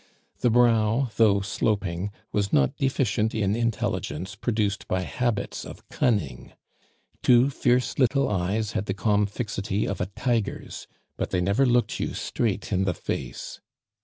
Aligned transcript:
The 0.39 0.49
brow, 0.49 1.11
though 1.17 1.41
sloping, 1.41 2.09
was 2.31 2.51
not 2.51 2.75
deficient 2.75 3.35
in 3.35 3.55
intelligence 3.55 4.33
produced 4.33 4.87
by 4.87 5.01
habits 5.01 5.63
of 5.63 5.87
cunning. 5.89 6.53
Two 7.21 7.51
fierce 7.51 7.99
little 7.99 8.27
eyes 8.27 8.71
had 8.71 8.87
the 8.87 8.95
calm 8.95 9.27
fixity 9.27 9.87
of 9.87 10.01
a 10.01 10.07
tiger's, 10.07 10.87
but 11.17 11.29
they 11.29 11.39
never 11.39 11.67
looked 11.67 11.99
you 11.99 12.15
straight 12.15 12.73
in 12.73 12.85
the 12.85 12.95
face. 12.95 13.61